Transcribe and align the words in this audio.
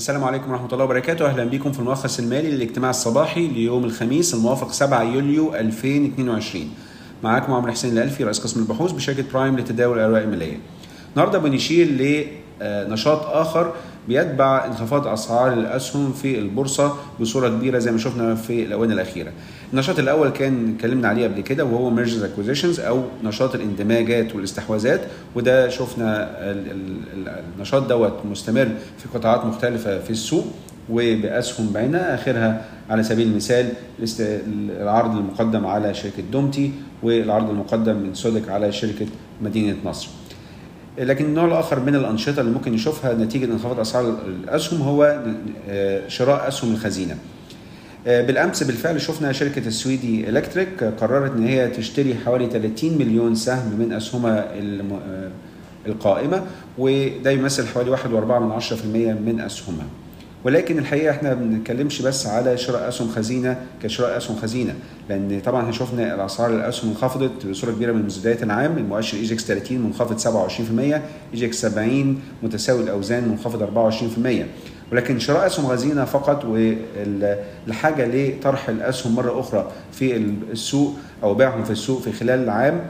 السلام 0.00 0.24
عليكم 0.24 0.50
ورحمة 0.50 0.72
الله 0.72 0.84
وبركاته. 0.84 1.26
أهلا 1.26 1.44
بكم 1.44 1.72
في 1.72 1.78
الملخص 1.78 2.18
المالي 2.18 2.50
للاجتماع 2.50 2.90
الصباحي 2.90 3.46
ليوم 3.46 3.84
الخميس 3.84 4.34
الموافق 4.34 4.72
7 4.72 5.02
يوليو 5.02 5.54
2022 5.54 6.70
معاكم 7.24 7.52
عمرو 7.52 7.72
حسين 7.72 7.92
الألفي 7.92 8.24
رئيس 8.24 8.38
قسم 8.38 8.60
البحوث 8.60 8.92
بشركة 8.92 9.24
برايم 9.32 9.56
لتداول 9.56 9.98
الأوراق 9.98 10.22
المالية. 10.22 10.58
النهاردة 11.12 11.38
بنشير 11.38 11.86
لنشاط 12.60 13.26
آخر 13.26 13.72
بيتبع 14.08 14.66
انخفاض 14.66 15.06
أسعار 15.06 15.52
الأسهم 15.52 16.12
في 16.12 16.38
البورصة 16.38 16.96
بصورة 17.20 17.48
كبيرة 17.48 17.78
زي 17.78 17.92
ما 17.92 17.98
شفنا 17.98 18.34
في 18.34 18.62
الاونه 18.62 18.94
الأخيرة. 18.94 19.32
النشاط 19.72 19.98
الأول 19.98 20.28
كان 20.28 20.74
اتكلمنا 20.74 21.08
عليه 21.08 21.28
قبل 21.28 21.40
كده 21.40 21.64
وهو 21.64 21.90
mergers 21.90 22.22
acquisitions 22.22 22.80
أو 22.80 23.02
نشاط 23.24 23.54
الاندماجات 23.54 24.34
والاستحواذات 24.34 25.00
وده 25.34 25.68
شفنا 25.68 26.28
النشاط 27.56 27.88
دوت 27.88 28.12
مستمر 28.30 28.68
في 28.98 29.18
قطاعات 29.18 29.44
مختلفة 29.44 29.98
في 29.98 30.10
السوق 30.10 30.44
وبأسهم 30.90 31.72
بعينها 31.72 32.14
آخرها 32.14 32.64
على 32.90 33.02
سبيل 33.02 33.26
المثال 33.28 33.68
العرض 34.80 35.16
المقدم 35.16 35.66
على 35.66 35.94
شركة 35.94 36.22
دومتي 36.32 36.72
والعرض 37.02 37.50
المقدم 37.50 37.96
من 37.96 38.14
سودك 38.14 38.48
على 38.48 38.72
شركة 38.72 39.06
مدينة 39.42 39.76
نصر. 39.84 40.08
لكن 40.98 41.24
النوع 41.24 41.44
الآخر 41.44 41.80
من 41.80 41.94
الأنشطة 41.94 42.40
اللي 42.40 42.52
ممكن 42.52 42.72
نشوفها 42.72 43.14
نتيجة 43.14 43.44
انخفاض 43.44 43.80
أسعار 43.80 44.16
الأسهم 44.26 44.82
هو 44.82 45.22
شراء 46.08 46.48
أسهم 46.48 46.72
الخزينة. 46.72 47.16
بالأمس 48.06 48.62
بالفعل 48.62 49.00
شفنا 49.00 49.32
شركة 49.32 49.66
السويدي 49.66 50.28
إلكتريك 50.28 50.84
قررت 50.84 51.32
إن 51.36 51.46
هي 51.46 51.68
تشتري 51.68 52.14
حوالي 52.14 52.46
30 52.46 52.98
مليون 52.98 53.34
سهم 53.34 53.76
من 53.78 53.92
أسهمها 53.92 54.48
القائمة 55.86 56.42
وده 56.78 57.30
يمثل 57.30 57.66
حوالي 57.66 57.96
1.4% 57.96 58.04
من 59.26 59.42
أسهمها. 59.46 59.86
ولكن 60.44 60.78
الحقيقة 60.78 61.10
إحنا 61.10 61.34
ما 61.34 61.40
بنتكلمش 61.44 62.02
بس 62.02 62.26
على 62.26 62.58
شراء 62.58 62.88
أسهم 62.88 63.08
خزينة 63.08 63.56
كشراء 63.82 64.16
أسهم 64.16 64.36
خزينة 64.36 64.74
لأن 65.08 65.40
طبعا 65.44 65.60
إحنا 65.60 65.72
شفنا 65.72 66.14
الأسعار 66.14 66.50
الأسهم 66.54 66.90
انخفضت 66.90 67.46
بصورة 67.46 67.70
كبيرة 67.72 67.92
من 67.92 68.02
بدايه 68.02 68.42
العام 68.42 68.78
المؤشر 68.78 69.18
EGX 69.18 69.38
30 69.38 69.78
منخفض 69.78 70.48
27% 70.50 70.80
EGX 70.80 71.52
70 71.52 72.20
متساوي 72.42 72.82
الأوزان 72.82 73.28
منخفض 73.28 73.90
24% 73.92 74.92
ولكن 74.92 75.18
شراء 75.18 75.46
أسهم 75.46 75.66
خزينة 75.68 76.04
فقط 76.04 76.44
والحاجة 76.44 78.06
لطرح 78.06 78.68
الأسهم 78.68 79.14
مرة 79.14 79.40
أخرى 79.40 79.70
في 79.92 80.16
السوق 80.52 80.94
أو 81.22 81.34
بيعهم 81.34 81.64
في 81.64 81.70
السوق 81.70 82.02
في 82.02 82.12
خلال 82.12 82.38
العام 82.44 82.80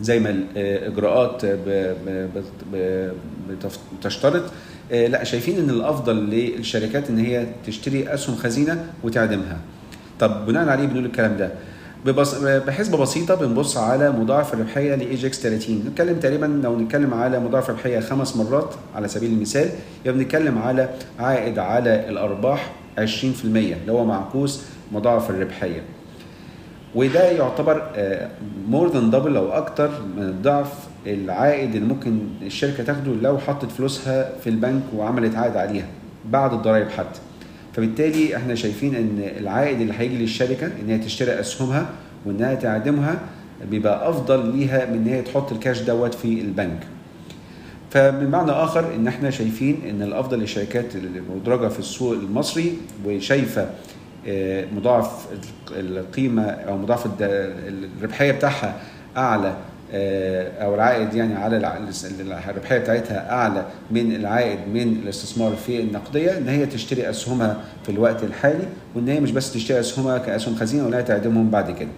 زي 0.00 0.20
ما 0.20 0.30
الإجراءات 0.56 1.42
بتشترط 4.00 4.42
لا 4.90 5.24
شايفين 5.24 5.58
إن 5.58 5.70
الأفضل 5.70 6.16
للشركات 6.16 7.10
إن 7.10 7.18
هي 7.18 7.46
تشتري 7.66 8.14
أسهم 8.14 8.36
خزينة 8.36 8.84
وتعدمها. 9.04 9.58
طب 10.20 10.46
بناء 10.46 10.68
عليه 10.68 10.86
بنقول 10.86 11.04
الكلام 11.06 11.36
ده. 11.36 11.50
ببص... 12.06 12.34
بحسبه 12.44 12.98
بسيطه 12.98 13.34
بنبص 13.34 13.76
على 13.76 14.10
مضاعف 14.12 14.54
الربحية 14.54 14.94
ل 14.94 15.14
EGX 15.14 15.40
30 15.40 15.84
نتكلم 15.90 16.16
تقريبا 16.20 16.60
لو 16.64 16.78
نتكلم 16.78 17.14
على 17.14 17.40
مضاعف 17.40 17.70
ربحيه 17.70 18.00
خمس 18.00 18.36
مرات 18.36 18.74
على 18.94 19.08
سبيل 19.08 19.30
المثال 19.32 19.68
يبقى 20.04 20.18
بنتكلم 20.18 20.58
على 20.58 20.88
عائد 21.18 21.58
على 21.58 22.08
الأرباح 22.08 22.72
20% 22.98 23.00
اللي 23.44 23.92
هو 23.92 24.04
معكوس 24.04 24.62
مضاعف 24.92 25.30
الربحية. 25.30 25.82
وده 26.94 27.30
يعتبر 27.30 27.82
more 28.68 28.92
than 28.92 29.10
double 29.10 29.36
أو 29.36 29.52
أكتر 29.52 29.90
من 30.16 30.22
الضعف 30.22 30.72
العائد 31.06 31.74
اللي 31.74 31.86
ممكن 31.94 32.18
الشركة 32.42 32.84
تاخده 32.84 33.12
لو 33.22 33.38
حطت 33.38 33.70
فلوسها 33.72 34.30
في 34.44 34.50
البنك 34.50 34.82
وعملت 34.96 35.34
عائد 35.34 35.56
عليها 35.56 35.86
بعد 36.30 36.52
الضرائب 36.52 36.88
حتى. 36.90 37.20
فبالتالي 37.74 38.36
إحنا 38.36 38.54
شايفين 38.54 38.94
إن 38.94 39.30
العائد 39.40 39.80
اللي 39.80 39.94
هيجي 39.98 40.18
للشركة 40.18 40.66
إن 40.66 40.88
هي 40.90 40.98
تشتري 40.98 41.40
أسهمها 41.40 41.86
وإنها 42.26 42.54
تعدمها 42.54 43.18
بيبقى 43.70 44.08
أفضل 44.10 44.56
ليها 44.56 44.86
من 44.86 44.94
إن 44.96 45.06
هي 45.06 45.22
تحط 45.22 45.52
الكاش 45.52 45.80
دوت 45.80 46.14
في 46.14 46.40
البنك. 46.40 46.78
فمن 47.90 48.30
معنى 48.30 48.50
آخر 48.50 48.94
إن 48.94 49.06
إحنا 49.08 49.30
شايفين 49.30 49.76
إن 49.90 50.02
الأفضل 50.02 50.38
للشركات 50.38 50.96
المدرجه 50.96 51.68
في 51.68 51.78
السوق 51.78 52.12
المصري 52.12 52.72
وشايفة 53.06 53.66
مضاعف 54.76 55.26
القيمة 55.76 56.42
أو 56.44 56.76
مضاعف 56.76 57.06
الربحية 57.20 58.32
بتاعها 58.32 58.74
أعلى 59.16 59.54
أو 60.62 60.74
العائد 60.74 61.14
يعني 61.14 61.34
على 61.34 61.56
الربحية 62.50 62.78
بتاعتها 62.78 63.30
أعلى 63.30 63.66
من 63.90 64.14
العائد 64.16 64.58
من 64.74 64.82
الاستثمار 65.02 65.56
في 65.66 65.80
النقدية 65.80 66.38
إن 66.38 66.48
هي 66.48 66.66
تشتري 66.66 67.10
أسهمها 67.10 67.56
في 67.84 67.92
الوقت 67.92 68.22
الحالي 68.24 68.64
وإن 68.94 69.08
هي 69.08 69.20
مش 69.20 69.30
بس 69.30 69.52
تشتري 69.52 69.80
أسهمها 69.80 70.18
كأسهم 70.18 70.56
خزينة 70.56 70.86
ولا 70.86 71.00
تعدمهم 71.00 71.50
بعد 71.50 71.70
كده. 71.70 71.88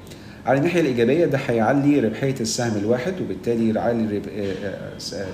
على 0.47 0.59
الناحية 0.59 0.81
الإيجابية 0.81 1.25
ده 1.27 1.39
هيعلي 1.49 2.00
ربحية 2.00 2.34
السهم 2.41 2.77
الواحد 2.77 3.21
وبالتالي 3.21 3.75
يعلي 3.75 4.22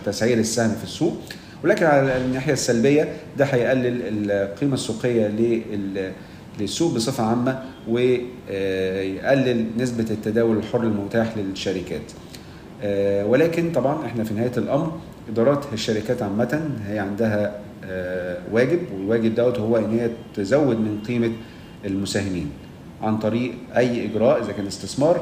تسعير 0.06 0.38
السهم 0.38 0.71
في 0.71 0.84
السوق 0.84 1.16
ولكن 1.65 1.87
على 1.87 2.16
الناحية 2.16 2.53
السلبية 2.53 3.09
ده 3.38 3.44
هيقلل 3.44 4.31
القيمة 4.31 4.75
السوقية 4.75 5.26
لل 5.26 6.12
للسوق 6.60 6.94
بصفة 6.94 7.25
عامة 7.25 7.62
ويقلل 7.88 9.66
نسبة 9.78 10.06
التداول 10.10 10.56
الحر 10.56 10.82
المتاح 10.82 11.37
للشركات. 11.37 12.12
ولكن 13.28 13.72
طبعا 13.72 14.06
إحنا 14.06 14.25
في 14.25 14.34
نهاية 14.34 14.53
الأمر 14.56 14.93
إدارات 15.28 15.64
الشركات 15.72 16.22
عامة 16.22 16.70
هي 16.87 16.98
عندها 16.98 17.60
واجب 18.53 18.78
والواجب 18.94 19.34
دوت 19.34 19.59
هو 19.59 19.76
إن 19.76 19.98
هي 19.98 20.10
تزود 20.34 20.76
من 20.76 20.98
قيمة 21.09 21.31
المساهمين 21.84 22.50
عن 23.03 23.19
طريق 23.19 23.53
أي 23.76 24.06
إجراء 24.06 24.43
إذا 24.43 24.53
كان 24.53 24.66
استثمار 24.66 25.20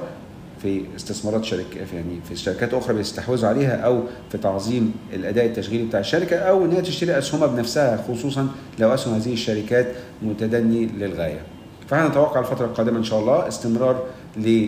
في 0.62 0.82
استثمارات 0.96 1.44
شركة 1.44 1.78
يعني 1.94 2.20
في 2.28 2.36
شركات 2.36 2.74
أخرى 2.74 2.94
بيستحوذوا 2.94 3.48
عليها 3.48 3.76
أو 3.76 4.02
في 4.32 4.38
تعظيم 4.38 4.94
الأداء 5.14 5.46
التشغيلي 5.46 5.84
بتاع 5.84 6.00
الشركة 6.00 6.36
أو 6.36 6.64
إن 6.64 6.70
هي 6.70 6.82
تشتري 6.82 7.18
أسهمها 7.18 7.46
بنفسها 7.46 8.04
خصوصا 8.08 8.48
لو 8.78 8.94
أسهم 8.94 9.14
هذه 9.14 9.32
الشركات 9.32 9.86
متدني 10.22 10.86
للغاية. 10.86 11.40
فإحنا 11.88 12.08
نتوقع 12.08 12.40
الفترة 12.40 12.66
القادمة 12.66 12.98
إن 12.98 13.04
شاء 13.04 13.20
الله 13.20 13.48
استمرار 13.48 14.04
ل 14.36 14.66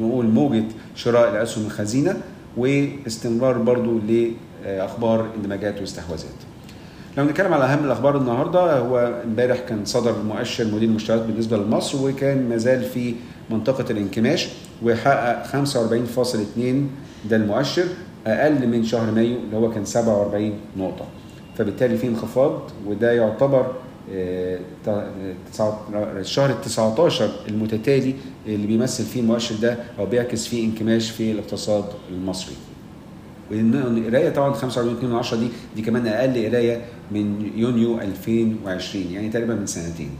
نقول 0.00 0.26
موجة 0.26 0.64
شراء 0.94 1.30
الأسهم 1.30 1.66
الخزينة 1.66 2.16
واستمرار 2.56 3.58
برضو 3.58 3.98
لاخبار 4.64 5.26
اندماجات 5.36 5.80
واستحواذات. 5.80 6.30
لو 7.16 7.24
نتكلم 7.24 7.54
على 7.54 7.64
أهم 7.64 7.84
الأخبار 7.84 8.16
النهارده 8.16 8.78
هو 8.78 9.20
امبارح 9.24 9.58
كان 9.68 9.84
صدر 9.84 10.14
مؤشر 10.22 10.64
مدير 10.64 10.88
المشتريات 10.88 11.22
بالنسبة 11.22 11.56
لمصر 11.56 12.06
وكان 12.06 12.48
مازال 12.48 12.84
في 12.84 13.14
منطقة 13.52 13.84
الانكماش 13.92 14.48
وحقق 14.82 15.46
45.2 15.46 16.58
ده 17.30 17.36
المؤشر 17.36 17.84
أقل 18.26 18.68
من 18.68 18.84
شهر 18.84 19.10
مايو 19.10 19.36
اللي 19.36 19.56
هو 19.56 19.70
كان 19.70 19.84
47 19.84 20.52
نقطة 20.76 21.04
فبالتالي 21.58 21.96
في 21.98 22.06
انخفاض 22.08 22.60
وده 22.86 23.12
يعتبر 23.12 23.66
الشهر 26.20 26.50
ال 26.50 26.60
19 26.60 27.30
المتتالي 27.48 28.14
اللي 28.46 28.66
بيمثل 28.66 29.04
فيه 29.04 29.20
المؤشر 29.20 29.54
ده 29.62 29.76
أو 29.98 30.06
بيعكس 30.06 30.46
فيه 30.46 30.64
انكماش 30.64 31.10
في 31.10 31.32
الاقتصاد 31.32 31.84
المصري. 32.10 32.54
والقرايه 33.50 34.30
طبعا 34.30 34.54
45.2 34.54 35.34
دي 35.34 35.48
دي 35.76 35.82
كمان 35.82 36.06
أقل 36.06 36.46
قراية 36.48 36.80
من 37.10 37.50
يونيو 37.56 37.98
2020 38.00 39.04
يعني 39.12 39.28
تقريبا 39.28 39.54
من 39.54 39.66
سنتين. 39.66 40.10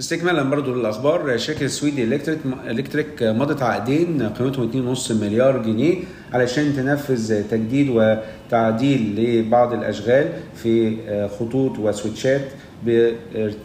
استكمالا 0.00 0.42
برضو 0.42 0.74
للأخبار. 0.74 1.36
شركة 1.36 1.64
السويدي 1.64 2.04
إلكتريك 2.04 2.38
إلكتريك 2.70 3.22
مضت 3.22 3.62
عقدين 3.62 4.28
قيمتهم 4.28 4.94
2.5 4.94 5.12
مليار 5.12 5.62
جنيه 5.62 5.96
علشان 6.32 6.76
تنفذ 6.76 7.42
تجديد 7.42 7.88
وتعديل 7.90 9.14
لبعض 9.16 9.72
الأشغال 9.72 10.28
في 10.62 10.96
خطوط 11.38 11.78
وسويتشات 11.78 12.40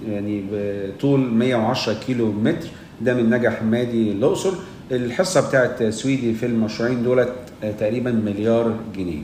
يعني 0.10 0.44
بطول 0.52 1.20
110 1.20 1.94
كيلو 1.94 2.32
متر. 2.32 2.68
ده 3.02 3.14
من 3.14 3.30
نجا 3.30 3.50
حمادي 3.50 4.12
الأقصر. 4.12 4.54
الحصة 4.92 5.48
بتاعت 5.50 5.84
سويدي 5.84 6.34
في 6.34 6.46
المشروعين 6.46 7.04
دولت 7.04 7.34
تقريبا 7.80 8.12
مليار 8.12 8.76
جنيه. 8.96 9.22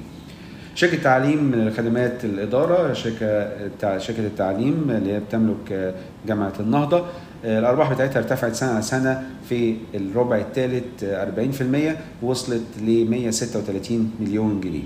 شركة 0.75 1.03
تعليم 1.03 1.43
من 1.43 1.73
خدمات 1.77 2.25
الإدارة 2.25 2.93
شركة 2.93 3.97
شركة 3.97 4.19
التعليم 4.19 4.85
اللي 4.89 5.13
هي 5.13 5.19
بتملك 5.19 5.95
جامعة 6.27 6.53
النهضة 6.59 7.05
الأرباح 7.45 7.93
بتاعتها 7.93 8.19
ارتفعت 8.19 8.55
سنة 8.55 8.71
على 8.71 8.81
سنة 8.81 9.23
في 9.49 9.75
الربع 9.95 10.37
الثالث 10.37 11.03
40% 12.21 12.25
وصلت 12.25 12.61
ل 12.81 13.09
136 13.09 14.11
مليون 14.19 14.61
جنيه. 14.61 14.83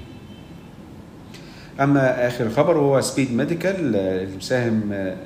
أما 1.79 2.27
آخر 2.27 2.49
خبر 2.49 2.77
هو 2.77 3.01
سبيد 3.01 3.33
ميديكال 3.33 3.95
المساهم 3.95 4.81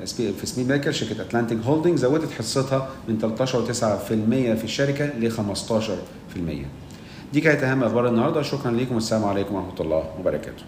في 0.05 0.45
سبيد 0.45 0.67
ميديكال 0.67 0.95
شركة 0.95 1.21
اتلانتيك 1.21 1.57
هولدنج 1.65 1.97
زودت 1.97 2.31
حصتها 2.31 2.89
من 3.09 3.35
13.9% 3.37 3.43
في 4.57 4.63
الشركة 4.63 5.05
ل 5.05 5.31
15%. 5.31 6.39
دي 7.33 7.41
كانت 7.41 7.63
أهم 7.63 7.83
أخبار 7.83 8.07
النهارده. 8.07 8.41
شكرا 8.41 8.71
ليكم. 8.71 8.95
والسلام 8.95 9.25
عليكم 9.25 9.55
ورحمة 9.55 9.79
الله 9.79 10.03
وبركاته. 10.19 10.63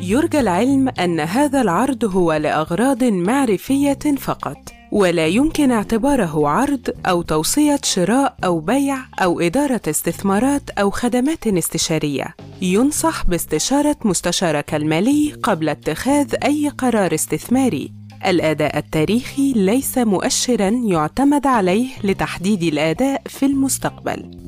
يرجى 0.00 0.40
العلم 0.40 0.88
أن 0.88 1.20
هذا 1.20 1.60
العرض 1.60 2.04
هو 2.04 2.32
لأغراض 2.32 3.04
معرفية 3.04 3.98
فقط 4.18 4.56
ولا 4.92 5.26
يمكن 5.26 5.70
اعتباره 5.70 6.48
عرض 6.48 6.90
أو 7.06 7.22
توصية 7.22 7.80
شراء 7.84 8.36
أو 8.44 8.60
بيع 8.60 8.96
أو 9.22 9.40
إدارة 9.40 9.80
استثمارات 9.88 10.70
أو 10.70 10.90
خدمات 10.90 11.46
استشارية. 11.46 12.34
ينصح 12.62 13.26
باستشارة 13.26 13.96
مستشارك 14.04 14.74
المالي 14.74 15.32
قبل 15.42 15.68
اتخاذ 15.68 16.34
أي 16.44 16.68
قرار 16.68 17.14
استثماري. 17.14 17.99
الأداء 18.26 18.78
التاريخي 18.78 19.52
ليس 19.52 19.98
مؤشراً 19.98 20.68
يعتمد 20.68 21.46
عليه 21.46 21.88
لتحديد 22.04 22.62
الأداء 22.62 23.22
في 23.26 23.46
المستقبل. 23.46 24.39